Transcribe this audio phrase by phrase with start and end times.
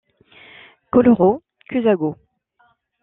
[0.93, 1.29] Colloro,
[1.69, 2.09] Cuzzago.